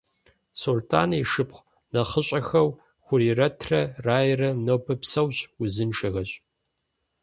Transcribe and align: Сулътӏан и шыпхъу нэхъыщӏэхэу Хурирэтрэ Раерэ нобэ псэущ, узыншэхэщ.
Сулътӏан 0.61 1.09
и 1.19 1.23
шыпхъу 1.31 1.67
нэхъыщӏэхэу 1.91 2.69
Хурирэтрэ 3.05 3.81
Раерэ 4.05 4.49
нобэ 4.65 4.93
псэущ, 5.01 5.37
узыншэхэщ. 5.61 6.31